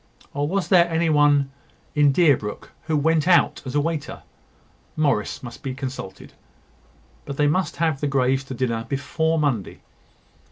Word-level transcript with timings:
Or 0.33 0.47
was 0.47 0.69
there 0.69 0.89
any 0.89 1.11
one 1.11 1.51
in 1.93 2.11
Deerbrook 2.11 2.71
who 2.85 2.97
went 2.97 3.27
out 3.27 3.61
as 3.67 3.75
a 3.75 3.79
waiter? 3.79 4.23
Morris 4.95 5.43
must 5.43 5.61
be 5.61 5.75
consulted; 5.75 6.33
but 7.23 7.37
they 7.37 7.45
must 7.45 7.75
have 7.75 8.01
the 8.01 8.07
Greys 8.07 8.43
to 8.45 8.55
dinner 8.55 8.83
before 8.89 9.37
Monday. 9.37 9.81